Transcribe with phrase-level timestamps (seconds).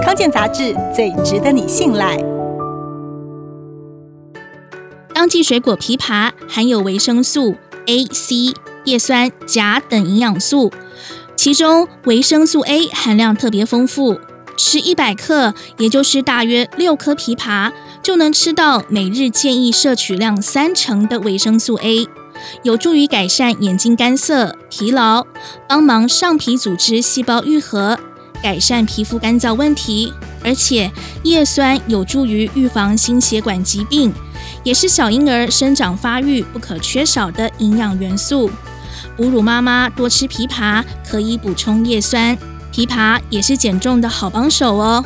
[0.00, 2.16] 康健杂志最值得你信赖。
[5.12, 7.54] 当季水果枇杷含有维生素
[7.86, 10.72] A、C、叶酸、钾等营养素，
[11.36, 14.18] 其中维生素 A 含量特别丰富。
[14.56, 17.72] 吃一百克，也就是大约六颗枇杷，
[18.02, 22.06] 就能吃到每日建议摄取量三成的维生素 A，
[22.62, 25.26] 有助于改善眼睛干涩、疲劳，
[25.68, 27.98] 帮忙上皮组织细胞愈合，
[28.42, 30.12] 改善皮肤干燥问题。
[30.44, 30.90] 而且
[31.22, 34.12] 叶酸有助于预防心血管疾病。
[34.64, 38.50] 也是小婴儿生长发育不可缺少的营养元素。
[39.16, 42.36] 哺乳妈妈多吃枇杷，可以补充叶酸。
[42.72, 45.04] 枇杷也是减重的好帮手哦。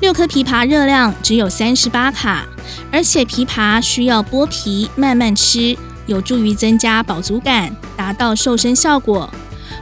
[0.00, 2.44] 六颗枇杷热量只有三十八卡，
[2.92, 9.30] 而且枇杷需要剥皮慢慢吃，有助于增加饱足感，达到瘦身效果。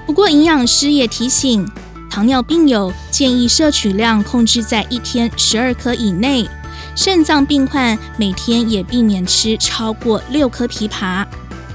[0.07, 1.67] 不过营养师也提醒，
[2.11, 6.49] 糖尿病友建议摄取量控制在一天十二颗以内。
[6.95, 11.25] 肾脏病患每天也避免吃超过六颗枇杷。《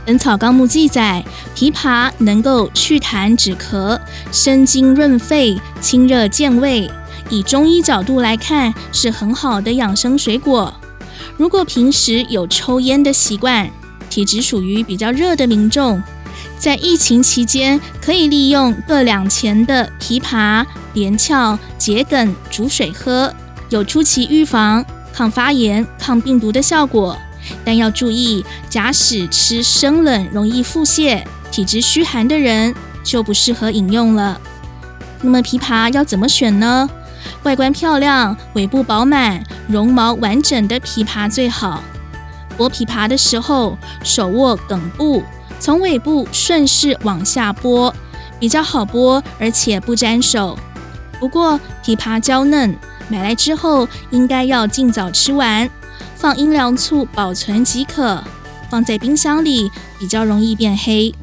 [0.04, 1.24] 本草纲目》记载，
[1.56, 4.00] 枇杷能够祛痰止咳、
[4.32, 6.90] 生津润肺、清热健胃。
[7.30, 10.74] 以中医角度来看，是很好的养生水果。
[11.38, 13.70] 如果平时有抽烟的习惯，
[14.10, 16.02] 体质属于比较热的民众，
[16.62, 23.34] 在疫情期间可以利用各两钱的枇杷、连翘、桔梗煮水喝，
[23.70, 24.86] 有初期预防。
[25.12, 27.18] 抗发炎、抗病毒的效果，
[27.66, 32.74] 但要注意，假使吃生冷容易腹泻、体质虚寒的人
[33.04, 34.40] 就不适合饮用了。
[35.22, 36.88] 那么枇杷要怎么选呢？
[37.42, 41.84] 外观漂亮、尾部饱满、绒毛完整的枇杷最好。
[42.56, 45.24] 剥枇杷的时候，手握梗部，
[45.62, 47.94] 从尾部顺势往下剥，
[48.40, 50.58] 比较好剥，而且不粘手。
[51.20, 52.76] 不过枇杷娇嫩。
[53.08, 55.70] 买来之后，应该要尽早吃完，
[56.16, 58.24] 放阴凉处保存即可。
[58.72, 61.14] 放在冰箱里比较容易变黑。